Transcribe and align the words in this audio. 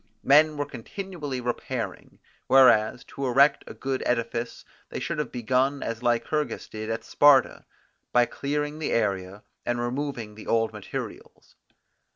Men 0.23 0.57
were 0.57 0.65
continually 0.65 1.41
repairing; 1.41 2.17
whereas, 2.47 3.03
to 3.03 3.27
erect 3.27 3.63
a 3.67 3.75
good 3.75 4.01
edifice, 4.03 4.65
they 4.89 4.99
should 4.99 5.19
have 5.19 5.31
begun 5.31 5.83
as 5.83 6.01
Lycurgus 6.01 6.67
did 6.67 6.89
at 6.89 7.03
Sparta, 7.03 7.65
by 8.11 8.25
clearing 8.25 8.79
the 8.79 8.93
area, 8.93 9.43
and 9.63 9.79
removing 9.79 10.33
the 10.33 10.47
old 10.47 10.73
materials. 10.73 11.55